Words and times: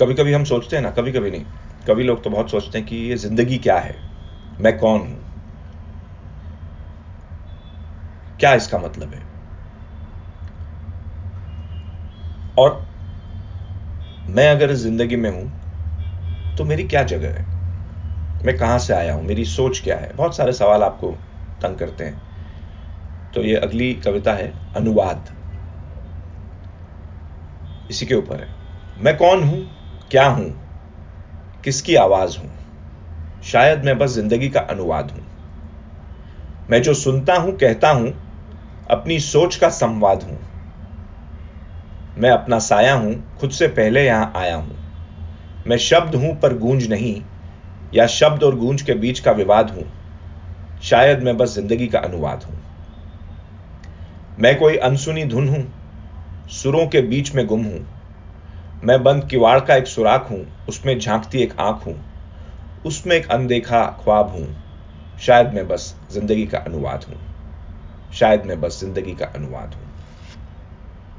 कभी 0.00 0.14
कभी 0.14 0.32
हम 0.32 0.44
सोचते 0.44 0.76
हैं 0.76 0.82
ना 0.82 0.90
कभी 0.90 1.12
कभी 1.12 1.30
नहीं। 1.30 1.44
कभी 1.86 2.02
लोग 2.02 2.22
तो 2.24 2.30
बहुत 2.30 2.50
सोचते 2.50 2.78
हैं 2.78 2.86
कि 2.86 2.96
ये 2.96 3.16
ज़िंदगी 3.16 3.58
क्या 3.58 3.78
है? 3.78 3.98
मैं 4.58 4.76
कौन 4.78 5.00
हूँ? 5.00 5.24
क्या 8.40 8.52
इसका 8.54 8.78
मतलब 8.78 9.14
है? 9.14 9.26
और 12.56 12.70
मैं 14.28 14.48
अगर 14.50 14.70
इस 14.70 14.78
ज़िंदगी 14.78 15.16
में 15.16 15.30
हूँ 15.30 15.52
तो 16.56 16.64
मेरी 16.64 16.84
क्या 16.84 17.02
जगह 17.02 17.28
है? 17.28 17.46
मैं 18.40 18.56
कहाँ 18.56 18.78
से 18.78 18.94
आया 18.94 19.14
हूँ? 19.14 19.24
मेरी 19.24 19.44
सोच 19.46 19.80
क्या 19.80 19.98
है? 19.98 20.12
बहुत 20.14 20.36
सारे 20.36 20.52
सवाल 20.52 20.82
आपको 20.82 21.12
तंग 21.60 21.78
करते 21.78 22.04
हैं। 22.04 22.22
तो 23.34 23.42
ये 23.42 23.54
अगली 23.58 23.92
कविता 24.00 24.32
है, 24.34 24.48
अनुवाद। 24.74 25.30
इसी 27.90 28.06
के 28.06 28.14
ऊपर 28.14 28.40
है। 28.40 28.54
मैं 28.96 29.16
कौन 29.16 29.42
हूँ? 29.42 29.58
क्या 30.10 30.26
हूँ? 30.26 30.54
किसकी 31.64 31.94
आवाज़ 31.94 32.38
हूँ? 32.38 32.50
शायद 33.44 33.84
मैं 33.84 33.98
बस 33.98 34.10
ज़िंदगी 34.10 34.48
का 34.48 34.60
अनुवाद 34.60 35.10
हूँ। 35.10 35.26
मैं 36.70 36.82
जो 36.82 36.94
सुनता 36.94 37.34
हूँ, 37.34 37.56
कहता 37.56 37.90
हूँ, 37.90 38.14
अपनी 38.90 39.20
सोच 39.20 39.56
का 39.56 39.68
संवाद 39.68 40.22
हूँ। 40.22 40.38
मैं 42.18 42.30
अपना 42.30 42.58
साया 42.58 42.94
हूँ, 42.94 43.38
खुद 43.40 43.50
से 43.50 43.68
पहले 43.68 44.06
यहाँ 44.06 44.32
आया 44.36 44.56
हूँ। 44.56 44.76
मैं 45.66 45.78
शब्द 45.78 46.14
हूँ, 46.14 46.40
पर 46.40 46.58
गूंज 46.58 46.88
नहीं, 46.88 47.22
या 47.94 48.06
शब्द 48.06 48.42
और 48.42 48.56
गूंज 48.56 48.82
के 48.82 48.94
बीच 48.94 49.20
का 49.20 49.32
विवाद 49.32 49.70
हूँ। 49.70 49.92
शायद 50.82 51.22
मैं 51.22 51.36
बस 51.36 51.54
ज़िंदगी 51.54 51.86
का 51.86 51.98
अनुवाद 51.98 52.42
हूँ। 52.42 52.58
मैं 54.38 54.58
कोई 54.58 54.76
अनसुनी 54.76 55.24
धुन 55.24 55.48
हूँ, 55.48 55.72
सुरों 56.48 56.86
के 56.86 57.00
बीच 57.00 57.34
में 57.34 57.46
गुम 57.46 57.64
हूँ। 57.64 57.97
मैं 58.82 59.02
बंद 59.02 59.24
किवाड़ 59.30 59.58
का 59.60 59.74
एक 59.76 59.86
सुराख 59.86 60.30
हूँ, 60.30 60.46
उसमें 60.68 60.98
झांकती 60.98 61.38
एक 61.38 61.54
आँख 61.60 61.86
हूँ, 61.86 61.94
उसमें 62.84 63.16
एक 63.16 63.30
अनदेखा 63.30 63.84
ख्वाब 64.00 64.30
हूँ। 64.30 64.46
शायद 65.20 65.54
मैं 65.54 65.66
बस 65.68 65.94
ज़िंदगी 66.10 66.46
का 66.46 66.58
अनुवाद 66.58 67.04
हूँ। 67.04 67.20
शायद 68.12 68.46
मैं 68.46 68.60
बस 68.60 68.80
ज़िंदगी 68.80 69.14
का 69.14 69.26
अनुवाद 69.26 69.74
हूँ। 69.74 69.87